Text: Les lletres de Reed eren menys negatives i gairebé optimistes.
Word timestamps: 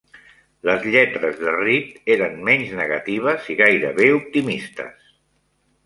Les 0.69 0.87
lletres 0.95 1.37
de 1.41 1.53
Reed 1.57 1.93
eren 2.15 2.35
menys 2.49 2.73
negatives 2.83 3.53
i 3.57 3.61
gairebé 3.63 4.13
optimistes. 4.19 5.17